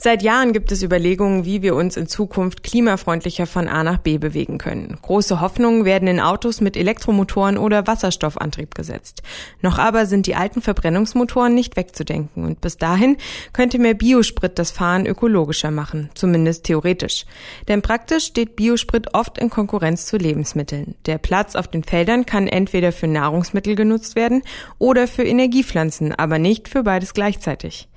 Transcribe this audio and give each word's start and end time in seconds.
Seit 0.00 0.22
Jahren 0.22 0.52
gibt 0.52 0.70
es 0.70 0.84
Überlegungen, 0.84 1.44
wie 1.44 1.60
wir 1.60 1.74
uns 1.74 1.96
in 1.96 2.06
Zukunft 2.06 2.62
klimafreundlicher 2.62 3.48
von 3.48 3.66
A 3.66 3.82
nach 3.82 3.98
B 3.98 4.18
bewegen 4.18 4.56
können. 4.56 4.96
Große 5.02 5.40
Hoffnungen 5.40 5.84
werden 5.84 6.06
in 6.06 6.20
Autos 6.20 6.60
mit 6.60 6.76
Elektromotoren 6.76 7.58
oder 7.58 7.88
Wasserstoffantrieb 7.88 8.76
gesetzt. 8.76 9.24
Noch 9.60 9.76
aber 9.80 10.06
sind 10.06 10.28
die 10.28 10.36
alten 10.36 10.62
Verbrennungsmotoren 10.62 11.52
nicht 11.52 11.76
wegzudenken 11.76 12.44
und 12.44 12.60
bis 12.60 12.76
dahin 12.76 13.16
könnte 13.52 13.80
mehr 13.80 13.94
Biosprit 13.94 14.56
das 14.60 14.70
Fahren 14.70 15.04
ökologischer 15.04 15.72
machen, 15.72 16.10
zumindest 16.14 16.66
theoretisch. 16.66 17.26
Denn 17.66 17.82
praktisch 17.82 18.26
steht 18.26 18.54
Biosprit 18.54 19.14
oft 19.14 19.36
in 19.36 19.50
Konkurrenz 19.50 20.06
zu 20.06 20.16
Lebensmitteln. 20.16 20.94
Der 21.06 21.18
Platz 21.18 21.56
auf 21.56 21.66
den 21.66 21.82
Feldern 21.82 22.24
kann 22.24 22.46
entweder 22.46 22.92
für 22.92 23.08
Nahrungsmittel 23.08 23.74
genutzt 23.74 24.14
werden 24.14 24.44
oder 24.78 25.08
für 25.08 25.24
Energiepflanzen, 25.24 26.14
aber 26.14 26.38
nicht 26.38 26.68
für 26.68 26.84
beides 26.84 27.14
gleichzeitig. 27.14 27.88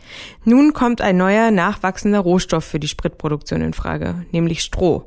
Nun 0.44 0.74
kommt 0.74 1.02
ein 1.02 1.18
neuer, 1.18 1.52
nachwachsender 1.92 2.20
Rohstoff 2.20 2.64
für 2.64 2.80
die 2.80 2.88
Spritproduktion 2.88 3.62
in 3.62 3.74
Frage, 3.74 4.26
nämlich 4.32 4.62
Stroh. 4.62 5.06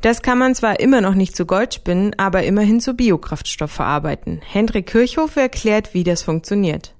Das 0.00 0.22
kann 0.22 0.38
man 0.38 0.54
zwar 0.54 0.80
immer 0.80 1.00
noch 1.00 1.14
nicht 1.14 1.36
zu 1.36 1.46
Gold 1.46 1.74
spinnen, 1.74 2.12
aber 2.18 2.42
immerhin 2.42 2.80
zu 2.80 2.94
Biokraftstoff 2.94 3.70
verarbeiten. 3.70 4.40
Hendrik 4.44 4.88
Kirchhoff 4.88 5.36
erklärt, 5.36 5.94
wie 5.94 6.02
das 6.02 6.22
funktioniert. 6.22 6.94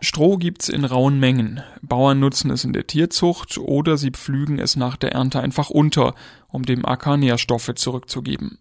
Stroh 0.00 0.36
gibt's 0.36 0.68
in 0.68 0.84
rauen 0.84 1.20
Mengen. 1.20 1.62
Bauern 1.80 2.18
nutzen 2.18 2.50
es 2.50 2.64
in 2.64 2.72
der 2.72 2.86
Tierzucht 2.86 3.56
oder 3.58 3.96
sie 3.96 4.10
pflügen 4.10 4.58
es 4.58 4.74
nach 4.74 4.96
der 4.96 5.12
Ernte 5.12 5.40
einfach 5.40 5.70
unter, 5.70 6.14
um 6.48 6.64
dem 6.64 6.84
Acker 6.84 7.16
Nährstoffe 7.16 7.72
zurückzugeben. 7.76 8.58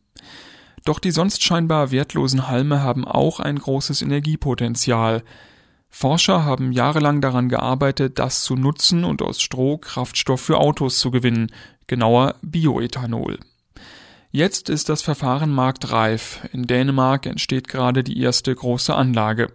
Doch 0.86 1.00
die 1.00 1.12
sonst 1.12 1.44
scheinbar 1.44 1.90
wertlosen 1.90 2.48
Halme 2.48 2.82
haben 2.84 3.06
auch 3.06 3.40
ein 3.40 3.58
großes 3.58 4.04
Energiepotenzial. 4.04 5.24
Forscher 5.90 6.44
haben 6.44 6.72
jahrelang 6.72 7.22
daran 7.22 7.50
gearbeitet, 7.50 8.20
das 8.20 8.44
zu 8.44 8.56
nutzen 8.56 9.04
und 9.04 9.22
aus 9.22 9.42
Stroh 9.42 9.78
Kraftstoff 9.78 10.42
für 10.42 10.58
Autos 10.58 11.00
zu 11.00 11.12
gewinnen, 11.12 11.52
genauer 11.88 12.36
Bioethanol. 12.42 13.40
Jetzt 14.32 14.70
ist 14.70 14.90
das 14.90 15.02
Verfahren 15.02 15.50
marktreif. 15.50 16.42
In 16.52 16.68
Dänemark 16.68 17.26
entsteht 17.26 17.70
gerade 17.70 18.04
die 18.04 18.20
erste 18.20 18.54
große 18.54 18.94
Anlage. 18.94 19.48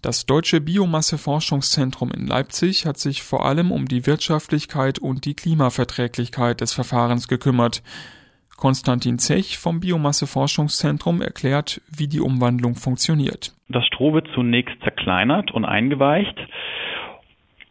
Das 0.00 0.26
Deutsche 0.26 0.60
Biomasseforschungszentrum 0.60 2.12
in 2.12 2.28
Leipzig 2.28 2.86
hat 2.86 2.98
sich 2.98 3.24
vor 3.24 3.44
allem 3.44 3.72
um 3.72 3.88
die 3.88 4.06
Wirtschaftlichkeit 4.06 5.00
und 5.00 5.24
die 5.24 5.34
Klimaverträglichkeit 5.34 6.60
des 6.60 6.72
Verfahrens 6.72 7.26
gekümmert. 7.26 7.82
Konstantin 8.56 9.18
Zech 9.18 9.58
vom 9.58 9.80
Biomasseforschungszentrum 9.80 11.20
erklärt, 11.20 11.80
wie 11.88 12.06
die 12.06 12.20
Umwandlung 12.20 12.76
funktioniert. 12.76 13.57
Das 13.68 13.84
Stroh 13.86 14.14
wird 14.14 14.28
zunächst 14.34 14.74
zerkleinert 14.82 15.50
und 15.50 15.64
eingeweicht. 15.64 16.36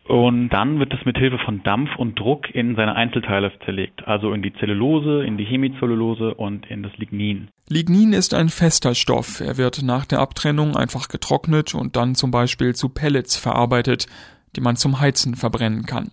Und 0.08 0.50
dann 0.50 0.80
wird 0.80 0.94
es 0.94 1.04
mit 1.06 1.18
Hilfe 1.18 1.38
von 1.40 1.64
Dampf 1.64 1.90
und 1.98 2.18
Druck 2.18 2.50
in 2.56 2.76
seine 2.78 2.96
Einzelteile 2.96 3.52
zerlegt, 3.66 4.08
also 4.08 4.32
in 4.32 4.42
die 4.42 4.54
Zellulose, 4.54 5.26
in 5.26 5.38
die 5.38 5.44
Hemicellulose 5.44 6.34
und 6.34 6.66
in 6.68 6.82
das 6.82 6.96
Lignin. 6.98 7.50
Lignin 7.68 8.14
ist 8.14 8.34
ein 8.34 8.48
fester 8.48 8.96
Stoff. 8.96 9.42
Er 9.42 9.58
wird 9.58 9.84
nach 9.84 10.06
der 10.06 10.20
Abtrennung 10.20 10.78
einfach 10.78 11.10
getrocknet 11.10 11.76
und 11.76 11.98
dann 11.98 12.16
zum 12.16 12.32
Beispiel 12.32 12.74
zu 12.74 12.88
Pellets 12.88 13.36
verarbeitet, 13.36 14.08
die 14.56 14.62
man 14.62 14.78
zum 14.78 15.02
Heizen 15.02 15.36
verbrennen 15.36 15.86
kann. 15.86 16.12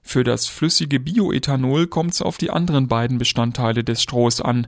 Für 0.00 0.24
das 0.24 0.46
flüssige 0.46 0.98
Bioethanol 0.98 1.86
kommt 1.88 2.12
es 2.12 2.22
auf 2.22 2.38
die 2.38 2.50
anderen 2.50 2.88
beiden 2.88 3.18
Bestandteile 3.18 3.84
des 3.84 4.02
Strohs 4.02 4.40
an, 4.40 4.66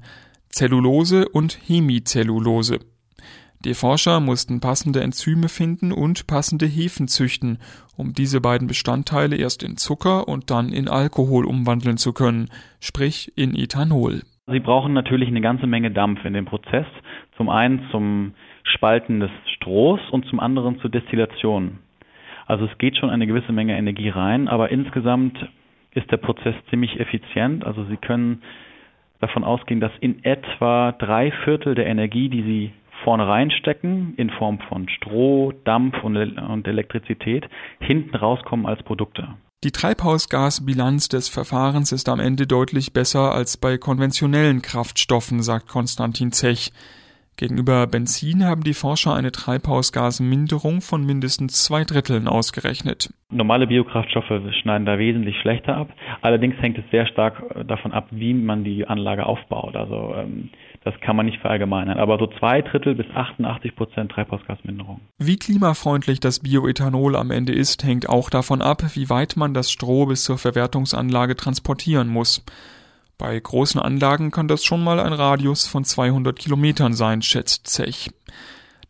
Zellulose 0.51 1.27
und 1.29 1.59
Hemicellulose. 1.67 2.81
Die 3.67 3.75
Forscher 3.75 4.21
mussten 4.21 4.61
passende 4.61 5.01
Enzyme 5.01 5.49
finden 5.49 5.91
und 5.91 6.29
passende 6.29 6.67
Hefen 6.67 7.09
züchten, 7.09 7.59
um 7.97 8.13
diese 8.13 8.41
beiden 8.41 8.69
Bestandteile 8.69 9.35
erst 9.35 9.65
in 9.65 9.77
Zucker 9.77 10.29
und 10.29 10.53
dann 10.53 10.69
in 10.69 10.89
Alkohol 10.89 11.45
umwandeln 11.45 11.97
zu 11.97 12.13
können, 12.13 12.49
sprich 12.79 13.33
in 13.35 13.57
Ethanol. 13.57 14.23
Sie 14.47 14.61
brauchen 14.61 14.93
natürlich 14.93 15.29
eine 15.29 15.41
ganze 15.41 15.67
Menge 15.67 15.91
Dampf 15.91 16.25
in 16.25 16.35
dem 16.35 16.45
Prozess. 16.45 16.87
Zum 17.37 17.49
einen 17.49 17.89
zum 17.91 18.35
Spalten 18.63 19.19
des 19.19 19.33
Strohs 19.57 20.01
und 20.13 20.27
zum 20.27 20.39
anderen 20.39 20.79
zur 20.79 20.89
Destillation. 20.89 21.79
Also 22.47 22.67
es 22.67 22.79
geht 22.79 22.97
schon 22.97 23.11
eine 23.11 23.27
gewisse 23.27 23.51
Menge 23.51 23.77
Energie 23.77 24.11
rein, 24.11 24.47
aber 24.47 24.71
insgesamt 24.71 25.37
ist 25.91 26.09
der 26.13 26.19
Prozess 26.19 26.55
ziemlich 26.71 27.01
effizient. 27.01 27.67
Also 27.67 27.85
Sie 27.87 27.97
können 27.97 28.43
davon 29.19 29.43
ausgehen, 29.43 29.81
dass 29.81 29.91
in 29.99 30.23
etwa 30.23 30.93
drei 30.93 31.33
Viertel 31.43 31.75
der 31.75 31.87
Energie, 31.87 32.29
die 32.29 32.43
Sie 32.43 32.73
vorne 33.07 33.29
reinstecken, 33.29 34.15
in 34.17 34.31
Form 34.31 34.59
von 34.69 34.89
Stroh, 34.89 35.53
Dampf 35.63 36.03
und, 36.03 36.17
Elektrizität, 36.67 37.49
hinten 37.79 38.17
rauskommen 38.17 38.67
als 38.67 38.83
Produkte. 38.83 39.29
Die 39.63 39.71
Treibhausgasbilanz 39.71 41.09
des 41.09 41.29
Verfahrens 41.29 41.93
ist 41.93 42.09
am 42.09 42.19
Ende 42.19 42.49
deutlich 42.49 42.93
besser 42.93 43.33
als 43.33 43.59
bei 43.59 43.79
konventionellen 43.79 44.61
Kraftstoffen, 44.61 45.41
sagt 45.41 45.69
Konstantin 45.69 46.33
Zech. 46.33 46.73
Gegenüber 47.37 47.87
Benzin 47.87 48.45
haben 48.45 48.65
die 48.65 48.75
Forscher 48.75 49.15
eine 49.15 49.31
Treibhausgasminderung 49.31 50.81
von 50.81 51.07
mindestens 51.07 51.65
zwei 51.65 51.85
Dritteln 51.85 52.27
ausgerechnet. 52.27 53.13
Normale 53.31 53.69
Biokraftstoffe 53.69 54.33
schneiden 54.63 54.87
da 54.87 54.99
wesentlich 54.99 55.37
schlechter 55.43 55.77
ab. 55.77 55.91
Allerdings 56.23 56.57
hängt 56.61 56.79
es 56.79 56.85
sehr 56.91 57.07
stark 57.07 57.37
davon 57.69 57.93
ab, 57.93 58.09
wie 58.11 58.35
man 58.35 58.65
die 58.65 58.89
Anlage 58.89 59.27
aufbaut. 59.27 59.77
Also 59.77 60.15
ähm, 60.17 60.49
das 60.87 60.95
kann 61.01 61.17
man 61.17 61.27
nicht 61.27 61.41
verallgemeinern. 61.41 61.99
Aber 61.99 62.17
so 62.17 62.29
zwei 62.39 62.63
Drittel 62.63 62.95
bis 62.95 63.07
88 63.13 63.75
Prozent 63.75 64.13
Treibhausgasminderung. 64.13 65.01
Wie 65.19 65.37
klimafreundlich 65.37 66.21
das 66.21 66.39
Bioethanol 66.39 67.17
am 67.17 67.33
Ende 67.33 67.53
ist, 67.53 67.83
hängt 67.83 68.09
auch 68.09 68.31
davon 68.31 68.63
ab, 68.63 68.85
wie 68.95 69.11
weit 69.11 69.37
man 69.37 69.53
das 69.53 69.73
Stroh 69.73 70.07
bis 70.07 70.23
zur 70.23 70.39
Verwertungsanlage 70.39 71.35
transportieren 71.35 72.07
muss. 72.07 72.45
Bei 73.19 73.37
großen 73.37 73.81
Anlagen 73.81 74.31
kann 74.31 74.47
das 74.47 74.65
schon 74.65 74.85
mal 74.85 75.01
ein 75.01 75.13
Radius 75.13 75.67
von 75.67 75.83
200 75.83 76.39
Kilometern 76.39 76.95
sein, 76.95 77.21
schätzt 77.21 77.67
Zech. 77.67 78.11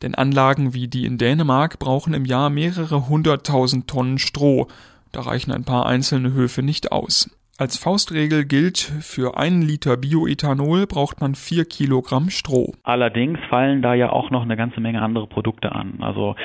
Denn 0.02 0.14
Anlagen 0.14 0.74
wie 0.74 0.88
die 0.88 1.06
in 1.06 1.16
Dänemark 1.16 1.78
brauchen 1.78 2.12
im 2.12 2.26
Jahr 2.26 2.50
mehrere 2.50 3.08
hunderttausend 3.08 3.88
Tonnen 3.88 4.18
Stroh. 4.18 4.66
Da 5.12 5.22
reichen 5.22 5.50
ein 5.50 5.64
paar 5.64 5.86
einzelne 5.86 6.34
Höfe 6.34 6.62
nicht 6.62 6.92
aus. 6.92 7.30
Als 7.58 7.78
Faustregel 7.78 8.44
gilt, 8.44 8.76
für 8.76 9.38
einen 9.38 9.62
Liter 9.62 9.96
Bioethanol 9.96 10.86
braucht 10.86 11.22
man 11.22 11.34
vier 11.34 11.64
Kilogramm 11.64 12.28
Stroh. 12.28 12.74
Allerdings 12.82 13.38
fallen 13.48 13.80
da 13.80 13.94
ja 13.94 14.10
auch 14.10 14.30
noch 14.30 14.42
eine 14.42 14.58
ganze 14.58 14.78
Menge 14.82 15.00
andere 15.00 15.26
Produkte 15.26 15.72
an. 15.72 15.94
Also 16.00 16.36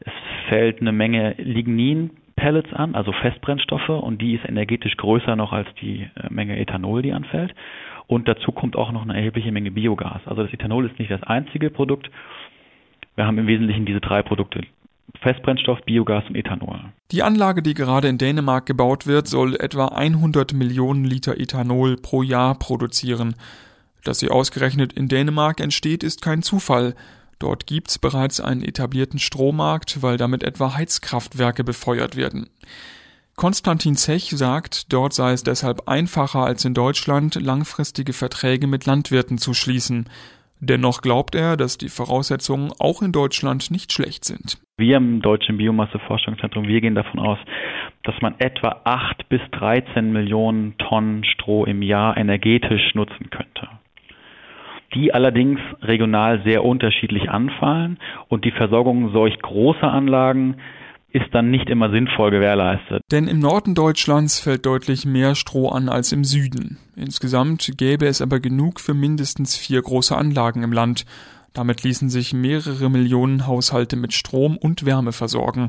es 0.00 0.12
fällt 0.50 0.82
eine 0.82 0.92
Menge 0.92 1.34
Lignin 1.38 2.10
Pellets 2.36 2.74
an, 2.74 2.94
also 2.94 3.10
Festbrennstoffe, 3.12 3.88
und 3.88 4.20
die 4.20 4.34
ist 4.34 4.46
energetisch 4.46 4.98
größer 4.98 5.34
noch 5.34 5.54
als 5.54 5.68
die 5.80 6.02
äh, 6.02 6.28
Menge 6.28 6.58
Ethanol, 6.58 7.00
die 7.00 7.14
anfällt. 7.14 7.54
Und 8.06 8.28
dazu 8.28 8.52
kommt 8.52 8.76
auch 8.76 8.92
noch 8.92 9.02
eine 9.02 9.16
erhebliche 9.16 9.52
Menge 9.52 9.70
Biogas. 9.70 10.20
Also 10.26 10.42
das 10.42 10.52
Ethanol 10.52 10.84
ist 10.84 10.98
nicht 10.98 11.10
das 11.10 11.22
einzige 11.22 11.70
Produkt. 11.70 12.10
Wir 13.16 13.26
haben 13.26 13.38
im 13.38 13.46
Wesentlichen 13.46 13.86
diese 13.86 14.00
drei 14.00 14.22
Produkte. 14.22 14.60
Festbrennstoff, 15.20 15.80
Biogas 15.84 16.24
und 16.28 16.36
Ethanol. 16.36 16.92
Die 17.10 17.22
Anlage, 17.22 17.62
die 17.62 17.74
gerade 17.74 18.08
in 18.08 18.18
Dänemark 18.18 18.66
gebaut 18.66 19.06
wird, 19.06 19.28
soll 19.28 19.56
etwa 19.56 19.88
100 19.88 20.52
Millionen 20.52 21.04
Liter 21.04 21.38
Ethanol 21.38 21.96
pro 21.96 22.22
Jahr 22.22 22.58
produzieren. 22.58 23.34
Dass 24.04 24.18
sie 24.18 24.30
ausgerechnet 24.30 24.92
in 24.92 25.08
Dänemark 25.08 25.60
entsteht, 25.60 26.02
ist 26.02 26.22
kein 26.22 26.42
Zufall. 26.42 26.94
Dort 27.38 27.66
gibt's 27.66 27.98
bereits 27.98 28.40
einen 28.40 28.62
etablierten 28.62 29.18
Strommarkt, 29.18 30.02
weil 30.02 30.16
damit 30.16 30.42
etwa 30.42 30.74
Heizkraftwerke 30.74 31.64
befeuert 31.64 32.16
werden. 32.16 32.48
Konstantin 33.36 33.96
Zech 33.96 34.30
sagt, 34.36 34.92
dort 34.92 35.14
sei 35.14 35.32
es 35.32 35.42
deshalb 35.42 35.88
einfacher 35.88 36.44
als 36.44 36.64
in 36.66 36.74
Deutschland, 36.74 37.36
langfristige 37.36 38.12
Verträge 38.12 38.66
mit 38.66 38.84
Landwirten 38.84 39.38
zu 39.38 39.54
schließen. 39.54 40.10
Dennoch 40.58 41.00
glaubt 41.00 41.34
er, 41.34 41.56
dass 41.56 41.78
die 41.78 41.88
Voraussetzungen 41.88 42.70
auch 42.78 43.00
in 43.00 43.12
Deutschland 43.12 43.70
nicht 43.70 43.94
schlecht 43.94 44.26
sind. 44.26 44.58
Wir 44.80 44.96
im 44.96 45.22
Deutschen 45.22 45.58
Biomasseforschungszentrum, 45.58 46.66
wir 46.66 46.80
gehen 46.80 46.96
davon 46.96 47.20
aus, 47.20 47.38
dass 48.02 48.20
man 48.20 48.34
etwa 48.38 48.80
8 48.82 49.28
bis 49.28 49.40
13 49.52 50.12
Millionen 50.12 50.76
Tonnen 50.78 51.22
Stroh 51.22 51.64
im 51.64 51.82
Jahr 51.82 52.16
energetisch 52.16 52.94
nutzen 52.94 53.30
könnte 53.30 53.68
die 54.94 55.14
allerdings 55.14 55.60
regional 55.82 56.42
sehr 56.44 56.64
unterschiedlich 56.64 57.30
anfallen 57.30 57.98
und 58.28 58.44
die 58.44 58.50
Versorgung 58.50 59.12
solch 59.12 59.38
großer 59.40 59.88
Anlagen 59.88 60.56
ist 61.12 61.26
dann 61.32 61.50
nicht 61.50 61.68
immer 61.68 61.90
sinnvoll 61.90 62.30
gewährleistet. 62.30 63.02
Denn 63.10 63.26
im 63.26 63.40
Norden 63.40 63.74
Deutschlands 63.74 64.38
fällt 64.40 64.64
deutlich 64.64 65.04
mehr 65.04 65.34
Stroh 65.34 65.68
an 65.68 65.88
als 65.88 66.12
im 66.12 66.22
Süden. 66.22 66.78
Insgesamt 66.94 67.72
gäbe 67.76 68.06
es 68.06 68.22
aber 68.22 68.38
genug 68.38 68.78
für 68.78 68.94
mindestens 68.94 69.56
vier 69.56 69.82
große 69.82 70.16
Anlagen 70.16 70.62
im 70.62 70.72
Land. 70.72 71.04
Damit 71.52 71.82
ließen 71.82 72.08
sich 72.08 72.32
mehrere 72.32 72.88
Millionen 72.88 73.46
Haushalte 73.46 73.96
mit 73.96 74.12
Strom 74.12 74.56
und 74.56 74.86
Wärme 74.86 75.12
versorgen. 75.12 75.68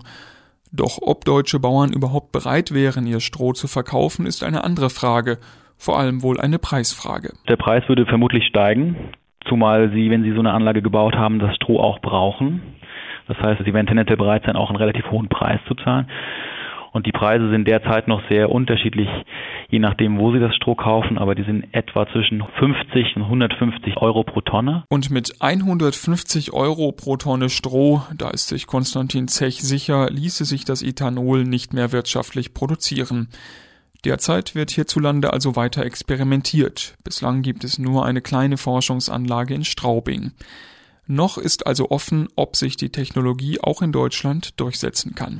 Doch 0.71 0.99
ob 1.01 1.25
deutsche 1.25 1.59
Bauern 1.59 1.91
überhaupt 1.91 2.31
bereit 2.31 2.73
wären, 2.73 3.07
ihr 3.07 3.19
Stroh 3.19 3.53
zu 3.53 3.67
verkaufen, 3.67 4.25
ist 4.25 4.43
eine 4.43 4.63
andere 4.63 4.89
Frage 4.89 5.39
vor 5.81 5.97
allem 5.97 6.21
wohl 6.21 6.39
eine 6.39 6.59
Preisfrage. 6.59 7.33
Der 7.49 7.55
Preis 7.55 7.83
würde 7.89 8.05
vermutlich 8.05 8.45
steigen. 8.45 8.95
zumal 9.49 9.89
sie, 9.89 10.11
wenn 10.11 10.21
sie 10.21 10.31
so 10.33 10.39
eine 10.39 10.53
Anlage 10.53 10.83
gebaut 10.83 11.15
haben, 11.15 11.39
das 11.39 11.55
Stroh 11.55 11.79
auch 11.79 11.99
brauchen. 11.99 12.61
Das 13.27 13.37
heißt, 13.39 13.59
sie 13.65 13.73
werden 13.73 13.87
tendenziell 13.87 14.17
bereit 14.17 14.43
sein, 14.45 14.55
auch 14.55 14.69
einen 14.69 14.77
relativ 14.77 15.09
hohen 15.09 15.27
Preis 15.27 15.59
zu 15.67 15.73
zahlen. 15.73 16.07
Und 16.91 17.05
die 17.05 17.11
Preise 17.11 17.49
sind 17.49 17.67
derzeit 17.67 18.07
noch 18.07 18.21
sehr 18.29 18.49
unterschiedlich, 18.49 19.07
je 19.69 19.79
nachdem, 19.79 20.19
wo 20.19 20.33
Sie 20.33 20.39
das 20.39 20.55
Stroh 20.55 20.75
kaufen, 20.75 21.17
aber 21.17 21.35
die 21.35 21.43
sind 21.43 21.73
etwa 21.73 22.05
zwischen 22.11 22.43
50 22.59 23.15
und 23.15 23.23
150 23.23 23.97
Euro 23.97 24.23
pro 24.23 24.41
Tonne. 24.41 24.83
Und 24.89 25.09
mit 25.09 25.41
150 25.41 26.51
Euro 26.51 26.91
pro 26.91 27.15
Tonne 27.15 27.49
Stroh, 27.49 28.01
da 28.17 28.29
ist 28.29 28.49
sich 28.49 28.67
Konstantin 28.67 29.29
Zech 29.29 29.61
sicher, 29.61 30.09
ließe 30.09 30.43
sich 30.43 30.65
das 30.65 30.81
Ethanol 30.83 31.45
nicht 31.45 31.73
mehr 31.73 31.93
wirtschaftlich 31.93 32.53
produzieren. 32.53 33.29
Derzeit 34.03 34.55
wird 34.55 34.71
hierzulande 34.71 35.31
also 35.31 35.55
weiter 35.55 35.85
experimentiert. 35.85 36.95
Bislang 37.03 37.41
gibt 37.43 37.63
es 37.63 37.77
nur 37.77 38.03
eine 38.03 38.21
kleine 38.21 38.57
Forschungsanlage 38.57 39.53
in 39.53 39.63
Straubing. 39.63 40.31
Noch 41.07 41.37
ist 41.37 41.67
also 41.67 41.91
offen, 41.91 42.27
ob 42.35 42.55
sich 42.55 42.77
die 42.77 42.89
Technologie 42.89 43.59
auch 43.61 43.81
in 43.81 43.91
Deutschland 43.91 44.59
durchsetzen 44.59 45.13
kann. 45.13 45.39